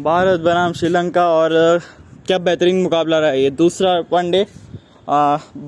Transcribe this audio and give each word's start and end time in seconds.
भारत 0.00 0.40
बनाम 0.40 0.72
श्रीलंका 0.72 1.22
और 1.28 1.50
क्या 2.26 2.36
बेहतरीन 2.38 2.80
मुकाबला 2.82 3.18
रहा 3.18 3.30
ये? 3.30 3.50
दूसरा 3.50 3.92
वनडे 4.12 4.42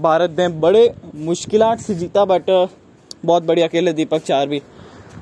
भारत 0.01 0.37
ने 0.39 0.47
बड़े 0.61 0.83
मुश्किल 1.19 1.63
से 1.77 1.95
जीता 1.95 2.25
बट 2.25 2.51
बहुत 3.25 3.43
बढ़िया 3.43 3.67
खेले 3.67 3.93
दीपक 3.93 4.23
चार 4.23 4.49
भी 4.49 4.61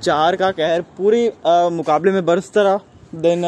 चार 0.03 0.37
का 0.37 0.51
कहर 0.51 0.83
पूरी 0.97 1.29
आ, 1.29 1.69
मुकाबले 1.69 2.13
में 2.13 2.25
बरसता 2.27 2.63
रहा। 2.63 2.79
देन 3.15 3.43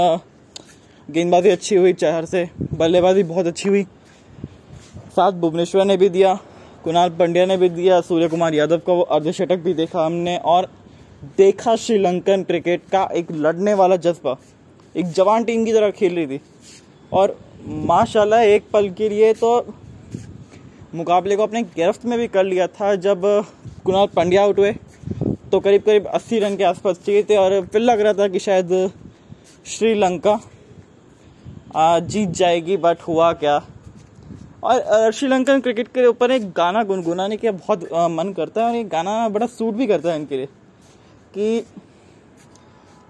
गेंदबाजी 1.09 1.49
अच्छी 1.49 1.77
हुई 1.77 1.93
चार 1.95 2.25
से 2.25 2.49
बल्लेबाजी 2.75 3.23
बहुत 3.25 3.47
अच्छी 3.47 3.69
हुई। 3.69 3.83
साथ 5.11 5.33
भुवनेश्वर 5.35 5.85
ने 5.85 5.97
भी 5.97 6.09
दिया 6.09 6.35
कुणाल 6.85 7.11
पंड्या 7.11 7.45
ने 7.47 7.57
भी 7.57 7.69
दिया 7.71 8.01
सूर्य 8.01 8.29
कुमार 8.29 8.55
यादव 8.55 8.79
का 8.87 8.93
वो 8.93 9.03
अर्धशतक 9.11 9.59
भी 9.59 9.75
देखा 9.75 10.07
हमने 10.07 10.37
और 10.47 10.71
देखा 11.39 11.77
श्रीलंकन 11.77 12.43
क्रिकेट 12.43 12.89
का 12.93 13.09
एक 13.15 13.33
लड़ने 13.33 13.75
वाला 13.75 13.97
जज्बा। 13.99 14.37
एक 14.95 15.11
जवान 15.13 15.45
टीम 15.45 15.65
की 15.65 15.73
तरह 15.73 15.91
खेल 15.93 16.15
रही 16.17 16.27
थी। 16.27 16.41
और 17.13 17.37
माशाल्लाह, 17.67 18.43
एक 18.43 18.65
पल 18.73 18.89
के 18.91 19.09
लिए 19.09 19.33
तो 19.35 19.67
मुकाबले 20.95 21.37
को 21.37 21.43
अपने 21.43 21.63
गिरफ्त 21.65 22.05
में 22.05 22.19
भी 22.19 22.27
कर 22.29 22.45
लिया 22.45 22.67
था। 22.69 22.95
जब 22.97 23.23
कुणाल 23.85 24.07
पंड्या 24.17 24.43
आउट 24.43 24.59
हुए 24.59 24.73
तो 25.53 25.61
करीब 25.61 25.83
करीब 25.83 26.07
80 26.09 26.39
रन 26.41 26.57
के 26.57 26.65
आसपास 26.65 27.01
चाहिए 27.07 27.23
थे 27.23 27.37
और 27.37 27.61
फिर 27.67 27.81
लग 27.81 28.01
रहा 28.01 28.13
था 28.13 28.29
कि 28.29 28.39
शायद 28.39 28.91
श्रीलंका 29.69 30.39
जीत 32.01 32.29
जाएगी 32.31 32.77
बट 32.79 33.03
हुआ 33.03 33.33
क्या? 33.35 33.61
और 34.65 35.13
श्रीलंकन 35.13 35.61
क्रिकेट 35.61 35.89
के 35.89 36.07
ऊपर 36.07 36.31
एक 36.31 36.51
गाना 36.53 36.83
गुनगुनाने 36.85 37.37
का 37.37 37.51
बहुत 37.53 37.85
मन 38.13 38.33
करता 38.37 38.61
है 38.61 38.69
और 38.69 38.77
ये 38.77 38.85
गाना 38.87 39.29
बड़ा 39.29 39.47
सूट 39.49 39.75
भी 39.75 39.87
करता 39.87 40.11
है 40.11 40.17
इनके 40.17 40.37
लिए 40.37 40.47
कि 41.35 41.65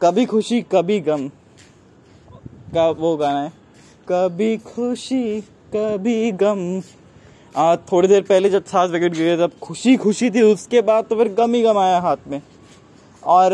कभी 0.00 0.24
खुशी, 0.26 0.60
कभी 0.72 1.00
गम। 1.00 1.30
का 2.74 2.88
वो 2.90 3.16
गाना 3.16 3.42
है। 3.42 3.52
कभी 4.08 4.56
खुशी 4.66 5.40
कभी 5.74 6.30
गम। 6.32 6.82
आ, 7.56 7.76
थोड़ी 7.76 8.08
देर 8.08 8.22
पहले 8.22 8.50
जब 8.50 8.64
सात 8.64 8.90
विकेट 8.90 9.12
गिरे 9.12 9.36
तब 9.36 9.52
खुशी 9.62 9.96
खुशी 9.96 10.30
थी 10.30 10.42
उसके 10.42 10.80
बाद 10.82 11.04
तो 11.04 11.16
फिर 11.16 11.28
गम 11.34 11.54
ही 11.54 11.62
गम 11.62 11.78
आया 11.78 11.98
हाथ 12.00 12.28
में। 12.28 12.40
और 13.22 13.52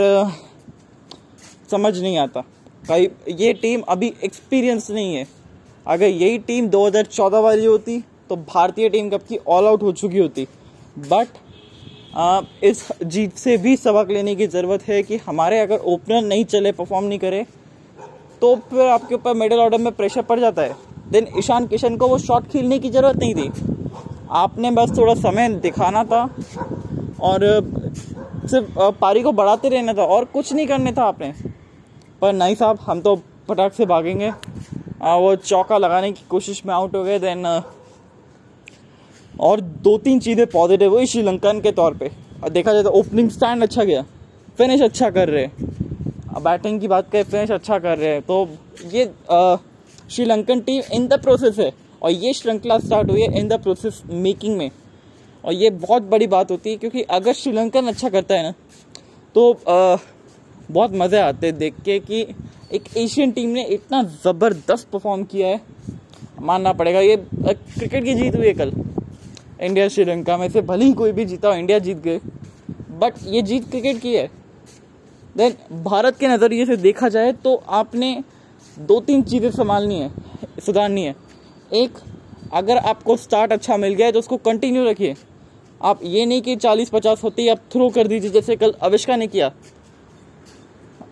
समझ 1.70 1.98
नहीं 1.98 2.18
आता। 2.18 2.40
कई 2.88 3.08
ये 3.36 3.52
टीम 3.52 3.80
अभी 3.88 4.12
एक्सपीरियंस 4.24 4.90
नहीं 4.90 5.14
है। 5.14 5.26
अगर 5.86 6.06
यही 6.06 6.38
टीम 6.38 6.68
2014 6.68 7.40
वाली 7.40 7.64
होती 7.64 7.98
तो 8.28 8.36
भारतीय 8.36 8.88
टीम 8.88 9.08
कब 9.10 9.22
की 9.28 9.36
ऑल 9.48 9.66
आउट 9.66 9.82
हो 9.82 9.92
चुकी 9.92 10.18
होती। 10.18 10.46
बट 10.98 11.28
इस 12.64 12.88
जीत 13.04 13.36
से 13.36 13.56
भी 13.56 13.76
सबक 13.76 14.10
लेने 14.10 14.34
की 14.36 14.46
ज़रूरत 14.46 14.82
है 14.88 15.02
कि 15.02 15.16
हमारे 15.16 15.60
अगर 15.60 15.78
ओपनर 15.86 16.22
नहीं 16.22 16.44
चले 16.44 16.72
परफॉर्म 16.72 17.06
नहीं 17.06 17.18
करे 17.18 17.44
तो 18.40 18.54
फिर 18.70 18.88
आपके 18.88 19.14
ऊपर 19.14 19.34
मिडिल 19.34 19.58
ऑर्डर 19.58 19.78
में 19.78 19.92
प्रेशर 19.92 20.22
पड़ 20.22 20.38
जाता 20.40 20.62
है। 20.62 20.76
देन 21.10 21.26
ईशान 21.38 21.66
किशन 21.66 21.96
को 21.96 22.08
वो 22.08 22.18
शॉट 22.18 22.46
खेलने 22.48 22.78
की 22.78 22.90
ज़रूरत 22.90 23.16
नहीं 23.16 23.34
थी। 23.34 23.50
आपने 24.34 24.70
बस 24.70 24.96
थोड़ा 24.98 25.14
समय 25.14 25.48
दिखाना 25.60 26.04
था 26.04 26.22
और 27.22 27.44
सिर्फ़ 28.46 28.78
पारी 29.00 29.22
को 29.22 29.32
बढ़ाते 29.32 29.68
रहना 29.68 29.92
था 29.94 30.04
और 30.04 30.24
कुछ 30.24 30.52
नहीं 30.52 30.66
करने 30.66 30.92
था 30.92 31.04
आपने। 31.04 31.32
पर 32.22 32.32
नहीं 32.32 32.54
साहब 32.54 32.78
हम 32.82 33.00
तो 33.00 33.14
पटाख 33.48 33.72
से 33.72 33.86
भागेंगे। 33.86 34.32
आ, 35.02 35.14
वो 35.14 35.34
चौका 35.36 35.78
लगाने 35.78 36.12
की 36.12 36.24
कोशिश 36.30 36.62
में 36.66 36.74
आउट 36.74 36.94
हो 36.96 37.02
गए 37.04 37.18
देन 37.18 37.46
और 39.40 39.60
दो 39.60 39.96
तीन 39.98 40.20
चीज़ें 40.20 40.46
पॉजिटिव 40.46 40.94
हुई 40.94 41.06
श्रीलंकन 41.06 41.60
के 41.60 41.72
तौर 41.72 41.94
पे। 41.94 42.10
और 42.44 42.50
देखा 42.50 42.72
जाए 42.72 42.82
तो 42.82 42.90
ओपनिंग 42.90 43.30
स्टैंड 43.30 43.62
अच्छा 43.62 43.84
गया। 43.84 44.04
फिनिश 44.58 44.80
अच्छा 44.82 45.10
कर 45.10 45.28
रहे। 45.28 45.46
बैटिंग 46.38 46.80
की 46.80 46.88
बात 46.88 47.10
करें 47.10 47.22
फिनिश 47.24 47.50
अच्छा 47.50 47.78
कर 47.78 47.98
रहे 47.98 48.08
हैं। 48.08 48.22
तो 48.22 48.48
ये 48.92 49.04
Sri Lankan 50.10 50.60
team 50.60 50.82
in 50.94 51.06
the 51.08 51.20
process 51.22 51.58
है 51.58 51.70
और 52.02 52.10
ये 52.10 52.32
श्रृंखला 52.32 52.78
स्टार्ट 52.78 53.10
हुई 53.10 53.22
है 53.22 53.38
इन 53.38 53.48
द 53.48 53.60
प्रोसेस 53.62 54.02
मेकिंग 54.06 54.56
में। 54.56 54.70
और 55.44 55.52
ये 55.52 55.70
बहुत 55.70 56.02
बड़ी 56.04 56.26
बात 56.26 56.50
होती 56.50 56.70
है 56.70 56.76
क्योंकि 56.76 57.02
अगर 57.12 57.32
श्रीलंकन 57.34 57.86
अच्छा 57.86 58.08
करता 58.08 58.34
है 58.34 58.42
ना 58.42 58.52
तो 59.34 59.52
आ, 59.52 59.96
बहुत 60.70 60.92
मज़े 60.94 61.18
आते 61.20 61.46
हैं 61.46 61.56
देख 61.58 61.74
के 61.84 61.98
कि 62.00 62.20
एक 62.74 62.84
एशियन 62.96 63.30
टीम 63.32 63.50
ने 63.50 63.64
इतना 63.64 64.02
ज़बरदस्त 64.24 64.88
परफॉर्म 64.92 65.22
किया 65.24 65.48
है। 65.48 65.60
मानना 66.40 66.72
पड़ेगा 66.72 67.00
ये 67.00 67.16
क्रिकेट 67.16 68.04
की 68.04 68.14
जीत 68.14 68.36
हुई 68.36 68.46
है 68.46 68.52
कल। 68.54 68.72
इंडिया 69.60 69.88
श्रीलंका 69.88 70.36
में 70.36 70.48
से 70.48 70.62
भले 70.62 70.84
ही 70.84 70.92
कोई 70.92 71.12
भी 71.12 71.24
जीता 71.24 71.48
हो 71.48 71.54
इंडिया 71.54 71.78
जीत 71.78 71.96
गए। 71.98 72.20
बट 73.00 73.14
ये 73.26 73.42
जीत 73.42 73.70
क्रिकेट 73.70 74.00
की 74.00 74.14
है। 74.14 74.28
देन 75.36 75.54
भारत 75.84 76.16
के 76.16 76.28
नज़रिए 76.28 76.66
से 76.66 76.76
देखा 76.78 77.08
जाए 77.08 77.32
तो 77.34 77.54
आपने 77.68 78.22
दो 78.76 79.00
तीन 79.00 79.22
चीज़ें 79.22 79.50
संभालनी 79.50 79.98
है, 80.00 80.10
सुधारनी 80.60 81.04
है। 81.04 81.14
एक, 81.72 81.98
अगर 82.52 82.76
आपको 82.78 83.16
स्टार्ट 83.16 83.52
अच्छा 83.52 83.76
मिल 83.76 83.94
गया 83.94 84.06
है 84.06 84.12
तो 84.12 84.18
उसको 84.18 84.36
कंटिन्यू 84.38 84.84
रखिए। 84.84 85.14
आप 85.80 86.00
ये 86.04 86.24
नहीं 86.26 86.42
कि 86.42 86.56
चालीस 86.56 86.90
पचास 86.90 87.22
होती 87.24 87.44
है, 87.44 87.50
आप 87.50 87.60
थ्रो 87.72 87.88
कर 87.90 88.06
दीजिए, 88.06 88.30
जैसे 88.30 88.56
कल 88.56 88.72
अविष्का 88.82 89.16
ने 89.16 89.26
किया। 89.26 89.50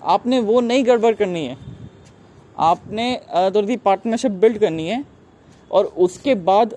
आपने 0.04 0.38
वो 0.40 0.60
नहीं 0.62 0.86
गड़बड़ 0.86 1.14
करनी 1.14 1.44
है। 1.46 1.56
आपने 2.56 3.14
थोड़ी 3.54 3.76
पार्टनरशिप 3.78 4.32
बिल्ड 4.32 4.58
करनी 4.58 4.86
है 4.88 5.04
और 5.70 5.84
उसके 5.84 6.34
बाद 6.44 6.74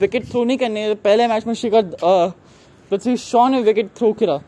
विकेट 0.00 0.30
थ्रो 0.30 0.44
नहीं 0.44 0.58
करनी 0.58 0.80
है। 0.80 0.94
पहले 0.96 1.26
मैच 1.28 1.46
में 1.46 1.54
शिखर 1.54 1.90
पृथ्वी 2.90 3.16
शॉ 3.18 3.48
ने 3.48 3.62
विकेट 3.62 3.90
थ्रो 3.96 4.12
किया। 4.12 4.38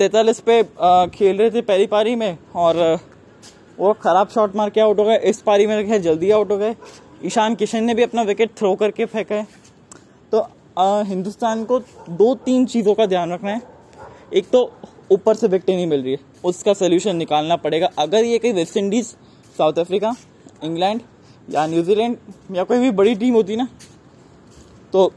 तैतालीस 0.00 0.38
पे 0.40 0.62
खेल 1.08 1.38
रहे 1.38 1.50
थे 1.50 1.60
पहली 1.62 1.86
पारी 1.86 2.14
में 2.16 2.38
और 2.56 2.76
वो 3.78 3.92
ख़राब 4.02 4.28
शॉट 4.28 4.54
मार 4.56 4.70
के 4.70 4.80
आउट 4.80 4.98
हो 4.98 5.04
गए। 5.04 5.16
इस 5.20 5.40
पारी 5.42 5.66
में 5.66 5.76
रखे 5.78 5.98
जल्दी 5.98 6.30
आउट 6.30 6.50
हो 6.50 6.56
गए। 6.58 6.74
ईशान 7.24 7.54
किशन 7.54 7.84
ने 7.84 7.94
भी 7.94 8.02
अपना 8.02 8.22
विकेट 8.22 8.50
थ्रो 8.58 8.74
करके 8.74 9.06
फेंका 9.06 9.34
है। 9.34 9.46
तो 10.32 10.38
आ, 10.78 11.02
हिंदुस्तान 11.02 11.64
को 11.64 11.78
दो 12.10 12.34
तीन 12.36 12.64
चीज़ों 12.66 12.94
का 12.94 13.06
ध्यान 13.06 13.32
रखना 13.32 13.50
है। 13.50 13.62
एक 14.34 14.48
तो 14.48 14.62
ऊपर 15.12 15.34
से 15.34 15.48
विकेट 15.48 15.70
नहीं 15.70 15.86
मिल 15.86 16.02
रही 16.02 16.12
है। 16.12 16.18
उसका 16.44 16.74
सोल्यूशन 16.74 17.16
निकालना 17.16 17.56
पड़ेगा। 17.58 17.90
अगर 17.98 18.24
ये 18.24 18.38
कहीं 18.38 18.52
West 18.52 18.76
Indies 18.76 19.06
South 19.56 19.78
Africa 19.78 20.14
England 20.64 21.00
या 21.48 21.66
न्यूजीलैंड 21.66 22.16
या 22.56 22.64
कोई 22.64 22.78
भी 22.78 22.90
बड़ी 22.92 23.14
टीम 23.16 23.34
होती 23.34 23.56
ना 23.56 23.68
तो 24.92 25.10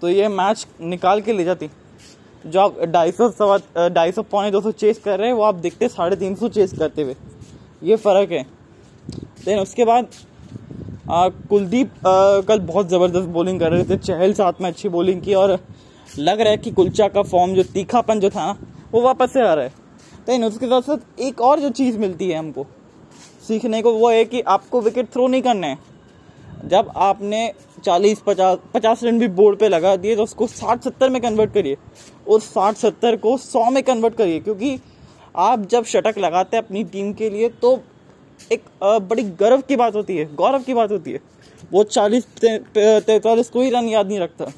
तो 0.00 0.08
ये 0.08 0.28
मैच 0.30 0.66
निकाल 0.82 1.20
के 1.20 1.32
ले 1.32 1.44
जाती। 1.44 1.70
जो 2.44 2.60
आप 2.60 2.80
ढाई 2.84 3.12
सौ 3.12 3.28
सवा 3.30 3.88
ढाई 3.88 4.12
सौ, 4.12 4.22
पौने 4.22 4.50
दो 4.50 4.60
सौ 4.60 4.70
चेस 4.72 4.98
कर 4.98 5.18
रहे 5.18 5.28
हैं, 5.28 5.34
वो 5.34 5.42
आप 5.42 5.54
देखते 5.56 5.84
हैं 5.84 5.92
साढ़े 5.92 6.16
तीन 6.16 6.34
सौ 6.34 6.48
चेस 6.50 6.72
करते 6.78 7.02
हुए। 7.02 7.16
ये 7.82 7.96
फ़र्क 7.98 8.32
है। 8.32 8.42
देन 9.44 9.58
उसके 9.58 9.84
बाद 9.84 10.08
कुलदीप 11.48 11.92
कल 12.48 12.58
बहुत 12.60 12.88
ज़बरदस्त 12.88 13.28
बॉलिंग 13.28 13.60
कर 13.60 13.70
रहे 13.72 13.84
थे। 13.84 13.96
चहल 13.98 14.32
साथ 14.34 14.60
में 14.60 14.68
अच्छी 14.68 14.88
बॉलिंग 14.88 15.22
की 15.22 15.34
और 15.34 15.58
लग 16.08 16.40
रहा 16.40 16.50
है 16.50 16.56
कि 16.56 16.70
कुलचा 16.72 17.08
का 17.08 17.22
फॉर्म 17.24 17.54
जो 17.54 17.62
तीखापन 17.64 18.20
जो 18.20 18.30
था 18.30 18.46
ना 18.46 18.56
वो 18.92 19.00
वापस 19.02 19.32
से 19.32 19.40
आ 19.40 19.52
रहा 19.54 19.64
है। 19.64 19.72
देन 20.26 20.44
उसके 20.44 20.66
साथ 20.66 20.82
साथ 20.82 21.20
एक 21.20 21.40
और 21.40 21.60
जो 21.60 21.70
चीज़ 21.70 21.98
मिलती 21.98 22.28
है 22.30 22.38
हमको, 22.38 22.66
सीखने 23.48 23.82
को, 23.82 23.92
वो 23.92 24.10
है 24.10 24.24
कि 24.24 24.40
आपको 24.42 24.80
विकेट 24.80 25.12
थ्रो 25.12 25.26
नहीं 25.26 25.42
करना 25.42 25.66
है। 25.66 25.78
जब 26.64 26.90
आपने 26.98 27.52
40 27.84 28.20
50 28.20 28.58
50 28.74 29.04
रन 29.04 29.18
भी 29.18 29.28
बोर्ड 29.30 29.58
पे 29.58 29.68
लगा 29.68 29.94
दिए 29.96 30.16
तो 30.16 30.22
उसको 30.22 30.46
60 30.48 30.84
70 30.84 31.08
में 31.10 31.20
कन्वर्ट 31.22 31.52
करिए। 31.52 31.76
उस 32.30 32.52
60 32.54 32.76
70 32.76 33.16
को 33.16 33.36
सौ 33.38 33.64
में 33.70 33.82
कन्वर्ट 33.82 34.14
करिए, 34.14 34.40
क्योंकि 34.40 34.78
आप 35.38 35.66
जब 35.66 35.84
शटक 35.86 36.18
लगाते 36.18 36.56
हैं 36.56 36.64
अपनी 36.64 36.84
टीम 36.86 37.12
के 37.12 37.30
लिए 37.30 37.48
तो 37.50 37.78
एक 38.50 38.64
बड़ी 38.82 39.22
गर्व 39.22 39.60
की 39.60 39.76
बात 39.76 39.94
होती 39.94 40.16
है, 40.16 40.34
गौरव 40.34 40.62
की 40.62 40.74
बात 40.74 40.90
होती 40.90 41.12
है। 41.12 41.20
वो 41.72 41.82
चालीस 41.84 42.26
तैतालीस 42.36 43.50
कोई 43.50 43.70
रन 43.70 43.88
याद 43.88 44.06
नहीं 44.06 44.18
रखता। 44.18 44.52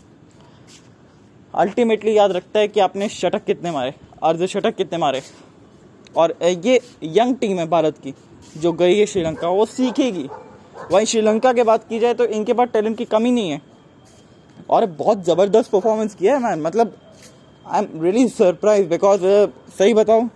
अल्टीमेटली 1.55 2.17
याद 2.17 2.33
रखता 2.33 2.61
है 2.61 2.69
कि 2.69 2.81
आपने 2.81 3.09
शटक 3.11 3.45
कितने 3.45 3.71
मारे, 3.71 3.95
अर्ध 4.23 4.47
शटक 4.47 4.77
कितने 4.77 4.99
मारे। 4.99 5.23
और 6.17 6.35
ये 6.43 6.81
यंग 7.05 7.37
टीम 7.37 7.59
है 7.59 7.67
भारत 7.69 7.99
की, 7.99 8.15
जो 8.57 8.73
गई 8.73 8.99
है 8.99 9.07
श्रीलंका, 9.07 9.49
वो 9.49 9.67
सीखेगी। 9.67 10.29
वहीं 10.93 11.07
श्रीलंका 11.07 11.53
की 11.53 11.63
बात 11.65 11.89
की 11.89 11.99
जाए 11.99 12.15
तो 12.15 12.25
इनके 12.27 12.53
पास 12.53 12.69
टैलेंट 12.73 12.97
की 12.99 13.05
कमी 13.07 13.31
नहीं 13.31 13.51
है। 13.51 13.61
और 14.71 14.87
बहुत 14.89 15.25
ज़बरदस्त 15.25 15.71
परफॉर्मेंस 15.71 16.15
किया 16.15 16.35
है 16.35 16.43
मैन 16.43 16.61
मतलब 16.63 16.97
I 17.67 17.81
am 17.81 18.03
really 18.03 18.29
surprise 18.29 18.89
because 18.89 19.21
सही 19.79 19.95
बताऊँ, 19.95 20.29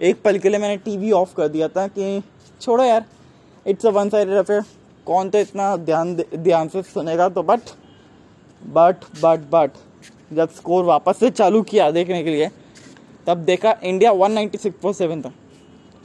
एक 0.00 0.22
पल 0.22 0.38
के 0.38 0.48
लिए 0.48 0.58
मैंने 0.58 0.76
टीवी 0.78 1.10
ऑफ़ 1.12 1.34
कर 1.36 1.48
दिया 1.48 1.68
था 1.68 1.86
कि 1.88 2.22
छोड़ो 2.60 2.84
यार 2.84 3.04
it's 3.66 3.86
a 3.86 3.90
one 3.90 4.08
sided 4.08 4.36
affair 4.36 4.62
कौन 5.06 5.30
तो 5.30 5.38
इतना 5.38 5.76
ध्यान 5.78 6.14
ध्यान 6.16 6.68
से 6.68 6.82
सुनेगा 6.84 7.28
तो 7.28 7.42
बट 7.42 7.60
बट 8.62 9.04
बट 9.22 9.40
बट 9.52 9.70
जब 10.32 10.50
स्कोर 10.50 10.84
वापस 10.84 11.18
से 11.20 11.30
चालू 11.30 11.62
किया 11.62 11.90
देखने 11.90 12.22
के 12.24 12.30
लिए, 12.30 12.48
तब 13.26 13.38
देखा 13.44 13.74
इंडिया 13.84 14.12
196 14.12 14.70
पर 14.82 14.92
सेवन 14.92 15.22
था। 15.22 15.32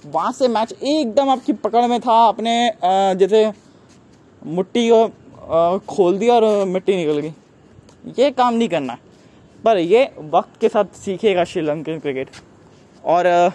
वहाँ 0.03 0.31
से 0.31 0.47
मैच 0.47 0.71
एकदम 0.73 1.30
आपकी 1.30 1.53
पकड़ 1.56 1.85
में 1.88 2.00
था, 2.00 2.27
अपने 2.27 2.71
जैसे 3.18 3.51
मुट्ठी 4.41 4.89
को 4.89 5.80
खोल 5.88 6.18
दिया 6.18 6.33
और 6.35 6.65
मिट्टी 6.68 6.95
निकल 6.95 7.19
गई। 7.19 7.33
ये 8.18 8.31
काम 8.31 8.53
नहीं 8.53 8.69
करना। 8.69 8.97
पर 9.65 9.77
ये 9.77 10.04
वक्त 10.25 10.59
के 10.62 10.69
साथ 10.69 10.95
सीखेगा 10.95 11.44
श्रीलंकन 11.44 12.00
क्रिकेट। 12.00 12.30
और 13.06 13.51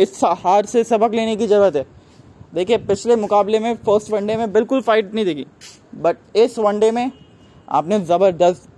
इस 0.00 0.20
हार 0.24 0.66
से 0.66 0.84
सबक 0.84 1.14
लेने 1.14 1.36
की 1.36 1.46
ज़रूरत 1.46 1.76
है। 1.76 1.86
देखिए, 2.54 2.76
पिछले 2.78 3.16
मुकाबले 3.16 3.58
में 3.58 3.74
फ़र्स्ट 3.76 4.10
वनडे 4.10 4.36
में 4.36 4.52
बिल्कुल 4.52 4.80
फाइट 4.82 5.12
नहीं 5.14 5.24
दिखी। 5.24 5.46
बट 5.96 6.36
इस 6.36 6.58
वनडे 6.58 6.90
में 6.90 7.10
आपने 7.68 7.98
ज़बरदस्त 8.00 8.68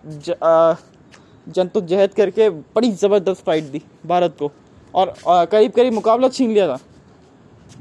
जद्दोजहद 1.49 2.15
करके 2.15 2.49
बड़ी 2.51 2.91
ज़बरदस्त 2.93 3.45
फाइट 3.45 3.65
दी 3.65 3.83
भारत 4.07 4.37
को। 4.39 4.51
और 4.95 5.15
करीब 5.27 5.71
करीब 5.73 5.93
मुकाबला 5.93 6.29
छीन 6.29 6.51
लिया 6.51 6.67
था। 6.69 6.79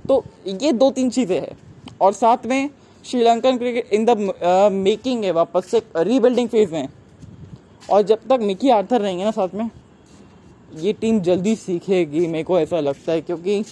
तो 0.08 0.24
ये 0.48 0.72
दो 0.74 0.90
तीन 0.92 1.10
चीज़ें 1.10 1.40
हैं। 1.40 1.58
और 2.02 2.14
साथ 2.14 2.46
में 2.46 2.70
Sri Lankan 3.06 3.58
cricket 3.58 3.94
in 3.94 4.06
the 4.06 4.70
making 4.74 5.24
है, 5.24 5.32
वापस 5.32 5.66
से 5.66 5.82
रीबिल्डिंग 5.98 6.50
फ़ेज़ 6.50 6.74
में। 6.74 6.88
और 7.90 8.02
जब 8.02 8.20
तक 8.30 8.40
मिकी 8.42 8.70
आर्थर 8.70 9.02
रहेंगे 9.02 9.24
ना 9.24 9.32
साथ 9.32 9.56
में, 9.56 9.70
ये 10.76 10.94
टीम 10.94 11.20
जल्दी 11.22 11.56
सीखेगी, 11.56 12.28
मेरे 12.28 12.44
को 12.44 12.60
ऐसा 12.60 12.80
लगता 12.80 13.12
है, 13.12 13.22
क्योंकि 13.22 13.64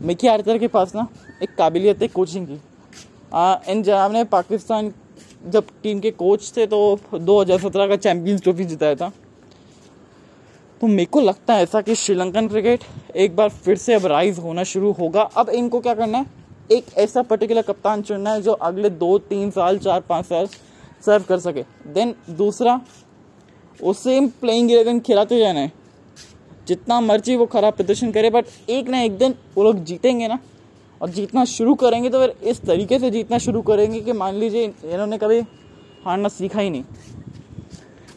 मिकी 0.00 0.28
आर्थर 0.28 0.58
के 0.58 0.68
पास 0.68 0.94
ना 0.94 1.06
एक 1.42 1.54
काबिलियत 1.54 2.02
है 2.02 2.08
कोचिंग 2.08 2.46
की। 2.46 2.60
इन 3.72 3.82
जनाब 3.82 4.12
ने 4.12 4.24
पाकिस्तान, 4.26 4.92
जब 5.46 5.66
टीम 5.82 6.00
के 6.00 6.10
कोच 6.10 6.52
थे 6.56 6.66
तो 6.66 6.98
2017 7.14 7.88
का 7.88 7.96
चैंपियंस 7.96 8.42
ट्रॉफी 8.42 8.64
जिताया 8.64 8.94
था। 8.94 9.10
तो 10.80 10.86
मेरे 10.86 11.04
को 11.04 11.20
लगता 11.20 11.54
है 11.54 11.62
ऐसा 11.62 11.80
कि 11.80 11.94
श्रीलंकन 11.94 12.48
क्रिकेट 12.48 12.84
एक 13.16 13.36
बार 13.36 13.48
फिर 13.48 13.76
से 13.76 13.94
अब 13.94 14.06
राइज 14.06 14.38
होना 14.38 14.64
शुरू 14.64 14.90
होगा। 14.92 15.22
अब 15.22 15.48
इनको 15.50 15.80
क्या 15.80 15.94
करना 15.94 16.18
है? 16.18 16.26
एक 16.70 16.86
ऐसा 16.98 17.22
पर्टिकुलर 17.22 17.62
कप्तान 17.62 18.02
चुनना 18.02 18.32
है 18.32 18.42
जो 18.42 18.52
अगले 18.52 18.90
दो, 18.90 19.18
तीन 19.20 19.50
साल, 19.50 19.78
चार, 19.78 20.00
पाँच 20.00 20.26
साल 20.26 20.48
सर्व 21.06 21.24
कर 21.28 21.38
सके। 21.38 21.62
देन 21.92 22.14
दूसरा 22.30 22.80
वो 23.80 23.92
सेम 23.94 24.28
प्लेइंग 24.40 24.70
इलेवन 24.70 25.00
खिलाते 25.00 25.38
जाना 25.38 25.60
है। 25.60 25.72
जितना 26.68 27.00
मर्ज़ी 27.00 27.36
वो 27.36 27.46
खराब 27.46 27.74
प्रदर्शन 27.74 28.10
करे 28.12 28.30
बट 28.30 28.46
एक 28.70 28.88
ना 28.88 29.00
एक 29.02 29.18
दिन 29.18 29.34
वो 29.56 29.64
लोग 29.64 29.84
जीतेंगे 29.84 30.28
ना। 30.28 30.38
और 31.00 31.10
जीतना 31.10 31.44
शुरू 31.46 31.74
करेंगे 31.76 32.08
तो 32.10 32.20
फिर 32.20 32.34
इस 32.50 32.60
तरीके 32.62 32.98
से 32.98 33.10
जीतना 33.10 33.38
शुरू 33.38 33.62
करेंगे 33.62 34.00
कि 34.00 34.12
मान 34.14 34.34
लीजिए 34.34 34.64
इन्होंने 34.64 35.18
कभी 35.18 35.40
हारना 36.04 36.28
सीखा 36.30 36.60
ही 36.60 36.70
नहीं। 36.70 36.84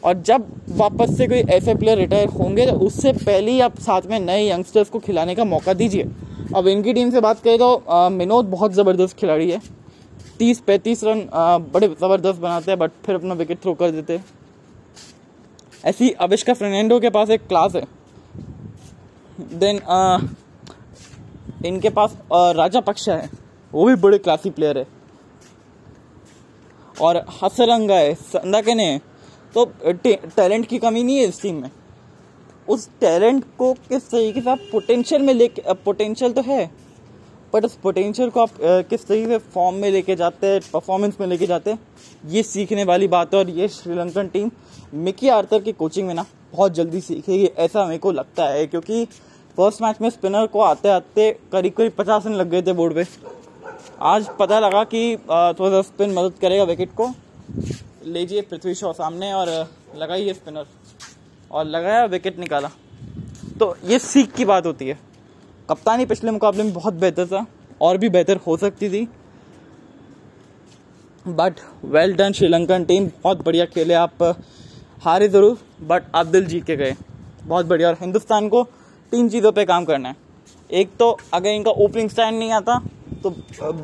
और 0.02 0.22
जब 0.22 0.46
वापस 0.76 1.16
से 1.18 1.26
कोई 1.28 1.40
ऐसे 1.50 1.74
प्लेयर 1.74 1.98
रिटायर 1.98 2.28
होंगे 2.30 2.66
तो 2.66 2.72
उससे 2.86 3.12
पहले 3.14 3.52
ही 3.52 3.60
आप 3.60 3.78
साथ 3.80 4.06
में 4.10 4.18
नए 4.20 4.48
यंगस्टर्स 4.48 4.88
को 4.90 4.98
खिलाने 4.98 5.34
का 5.34 5.44
मौका 5.44 5.74
दीजिए। 5.74 6.08
अब 6.56 6.68
इनकी 6.68 6.92
टीम 6.92 7.10
से 7.10 7.20
बात 7.20 7.40
करें 7.40 7.58
तो 7.58 8.08
मिनोद 8.10 8.46
बहुत 8.48 8.72
ज़बरदस्त 8.72 9.16
खिलाड़ी 9.18 9.50
है। 9.50 9.60
तीस 10.38 10.60
पैंतीस 10.60 11.04
रन 11.04 11.20
आ, 11.24 11.58
बड़े 11.58 11.88
ज़बरदस्त 11.88 12.40
बनाते 12.40 12.70
हैं 12.70 12.78
बट 12.78 12.90
फिर 13.06 13.14
अपना 13.14 13.34
विकेट 13.34 13.62
थ्रो 13.62 13.74
कर 13.74 13.90
देते 13.90 14.12
हैं। 14.12 14.24
ऐसी 15.84 16.10
अविष्का 16.20 16.54
फर्नैंडो 16.54 16.98
के 17.00 17.10
पास 17.10 17.30
एक 17.30 17.46
क्लास 17.48 17.74
है। 17.74 17.82
देन 19.54 19.80
इनके 21.66 21.90
पास 21.90 22.16
राजा 22.32 22.80
पक्षा 22.80 23.14
है। 23.14 23.30
वो 23.72 23.84
भी 23.86 23.94
बड़े 23.94 24.18
क्लासी 24.18 24.50
प्लेयर 24.50 24.78
है। 24.78 24.86
और 27.00 27.16
हसरंगा 27.42 27.94
है, 27.94 28.14
संदाकने 28.14 28.84
है। 28.84 29.00
तो 29.54 29.64
टैलेंट 29.86 30.66
की 30.66 30.78
कमी 30.78 31.02
नहीं 31.02 31.16
है 31.16 31.24
इस 31.24 31.40
टीम 31.42 31.60
में। 31.62 31.70
उस 32.68 32.88
टैलेंट 33.00 33.44
को 33.58 33.72
किस 33.88 34.10
तरीके 34.10 34.40
से 34.40 34.50
आप 34.50 34.58
पोटेंशियल 34.72 35.22
में 35.22 35.34
लेके 35.34 35.74
पोटेंशियल 35.74 36.32
तो 36.32 36.42
है। 36.42 36.70
बट 37.54 37.64
उस 37.64 37.74
पोटेंशियल 37.82 38.30
को 38.30 38.40
आप 38.40 38.50
किस 38.60 39.06
तरीके 39.06 39.26
से 39.28 39.38
फॉर्म 39.54 39.76
में 39.76 39.90
लेके 39.90 40.14
जाते 40.16 40.46
हैं 40.46 40.60
परफॉर्मेंस 40.72 41.16
में 41.20 41.26
लेके 41.26 41.46
जाते 41.46 41.70
हैं, 41.70 41.78
ये 42.26 42.42
सीखने 42.42 42.84
वाली 42.84 43.08
बात 43.08 43.34
है 43.34 43.40
और 43.40 43.50
ये 43.50 43.68
Sri Lankan 43.68 44.28
team 44.28 44.50
Mickey 44.94 45.28
Arthur 45.30 45.62
की 45.62 45.72
कोचिंग 45.72 46.06
में 46.06 46.14
ना 46.14 46.24
बहुत 46.52 46.72
जल्दी 46.74 47.00
सीखेगी, 47.00 47.44
ऐसा 47.46 47.84
मेरे 47.84 47.98
को 47.98 48.12
लगता 48.12 48.44
है, 48.44 48.66
क्योंकि 48.66 49.04
फ़र्स्ट 49.56 49.82
मैच 49.82 50.00
में 50.00 50.08
स्पिनर 50.10 50.46
को 50.46 50.60
आते 50.60 50.88
आते 50.88 51.30
करीब 51.52 51.72
करीब 51.72 51.92
पचास 51.98 52.26
रन 52.26 52.34
लग 52.34 52.50
गए 52.50 52.62
थे 52.62 52.72
बोर्ड 52.72 52.94
पे 52.94 53.04
आज 54.02 54.28
पता 54.38 54.58
लगा 54.60 54.82
कि 54.84 55.16
थोड़ा 55.16 55.70
सा 55.70 55.82
स्पिन 55.82 56.12
मदद 56.14 56.34
करेगा 56.40 56.64
विकेट 56.64 56.90
को। 56.94 57.08
लीजिए 58.06 58.40
पृथ्वी 58.42 58.74
शॉ 58.74 58.92
सामने 58.92 59.32
और 59.32 59.48
लगाइए 59.96 60.32
स्पिनर 60.34 60.66
और 61.50 61.64
लगाया 61.66 62.04
विकेट 62.06 62.38
निकाला। 62.38 62.70
तो 63.58 63.76
ये 63.84 63.98
सीख 64.00 64.32
की 64.32 64.44
बात 64.44 64.66
होती 64.66 64.88
है। 64.88 64.98
कप्तानी 65.68 66.04
पिछले 66.06 66.30
मुकाबले 66.30 66.62
में 66.62 66.72
बहुत 66.74 66.94
बेहतर 66.94 67.26
था, 67.26 67.44
और 67.80 67.96
भी 67.98 68.08
बेहतर 68.10 68.36
हो 68.46 68.56
सकती 68.56 68.88
थी। 68.90 69.08
But 71.26 71.60
well 71.86 72.14
done 72.16 72.32
Sri Lankan 72.32 72.84
team 72.84 73.06
बहुत 73.24 73.44
बढ़िया 73.44 73.64
खेले 73.66 73.94
आप। 73.96 74.22
हारे 75.02 75.28
ज़रूर 75.28 75.58
बट 75.88 76.02
आप 76.14 76.26
दिल 76.26 76.44
जीत 76.46 76.64
के 76.64 76.76
गए। 76.76 76.94
बहुत 77.44 77.66
बढ़िया। 77.66 77.88
और 77.88 77.96
हिंदुस्तान 78.00 78.48
को 78.48 78.62
तीन 79.12 79.28
चीज़ों 79.28 79.52
पे 79.52 79.64
काम 79.64 79.84
करना 79.84 80.08
है। 80.08 80.16
एक 80.70 80.90
तो 80.98 81.16
अगर 81.34 81.48
इनका 81.48 81.70
ओपनिंग 81.70 82.10
स्टैंड 82.10 82.38
नहीं 82.38 82.52
आता 82.52 82.78
तो 83.22 83.34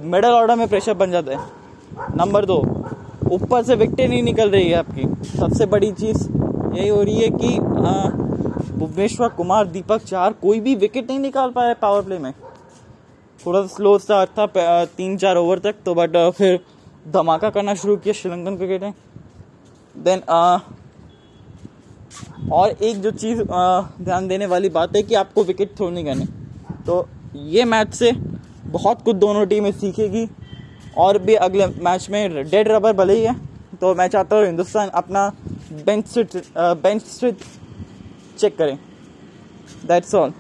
मिडल 0.05 0.29
ऑर्डर 0.29 0.57
में 0.57 0.67
प्रेशर 0.69 0.95
बन 0.95 1.11
जाता 1.11 1.33
है। 1.33 2.17
नंबर 2.17 2.45
दो, 2.45 2.57
ऊपर 3.33 3.63
से 3.63 3.75
विकटें 3.77 4.07
नहीं 4.09 4.23
निकल 4.23 4.51
रही 4.51 4.69
है 4.69 4.77
आपकी। 4.77 5.03
सबसे 5.31 5.67
बड़ी 5.67 5.91
चीज़ 5.93 6.29
यही 6.75 6.89
हो 6.89 7.03
रही 7.03 7.21
है 7.21 7.29
कि 7.33 7.59
भुवनेश्वर, 8.79 9.29
कुमार, 9.31 9.67
दीपक, 9.69 10.03
चार, 10.03 10.33
कोई 10.33 10.61
भी 10.61 10.75
विकेट 10.77 11.09
नहीं 11.09 11.19
निकाल 11.21 11.51
पाए 11.51 11.75
पावर 11.75 12.03
प्ले 12.03 12.19
में। 12.19 12.33
थोड़ा 13.41 13.61
सा 13.61 13.67
स्लो 13.69 13.99
स्टार्ट 13.99 14.31
था 14.31 14.85
तीन 14.87 15.17
चार 15.17 15.37
ओवर 15.37 15.59
तक 15.59 15.75
तो 15.85 15.95
बट 15.95 16.17
फिर 16.37 16.59
धमाका 17.09 17.51
करना 17.51 17.75
शुरू 17.75 17.97
किया 17.97 18.15
श्रीलंकन 18.15 18.57
क्रिकेट 18.57 18.83
ने। 18.83 18.93
देन 19.95 20.21
और 22.53 22.71
एक 22.71 23.01
जो 23.03 23.11
चीज़ 23.13 23.43
ध्यान 23.43 24.29
देने 24.29 24.47
वाली 24.47 24.69
बात 24.71 24.97
है 24.97 25.03
कि 25.03 25.15
आपको 25.17 25.45
विकेट 25.45 25.77
थ्रो 25.77 25.89
नहीं 25.91 26.05
करने 26.05 26.25
तो 26.87 27.07
ये 27.37 27.65
मैच 27.67 27.95
से 27.95 28.13
बहुत 28.67 29.03
कुछ 29.03 29.17
दोनों 29.17 29.47
टीमें 29.47 29.71
सीखेगी, 29.73 30.29
और 30.97 31.19
भी 31.19 31.35
अगले 31.37 31.67
मैच 31.67 32.09
में 32.11 32.49
डेड 32.51 32.69
रबर 32.69 32.93
भले 32.93 33.15
ही 33.15 33.25
है। 33.25 33.35
तो 33.81 33.95
मैं 33.95 34.07
चाहता 34.09 34.37
हूँ 34.37 34.45
हिंदुस्तान 34.45 34.89
अपना 34.91 35.29
बेंच 35.87 36.19
बेंच 36.57 37.03
चेक 38.39 38.57
करें। 38.59 38.79
That's 39.87 40.15
all 40.15 40.33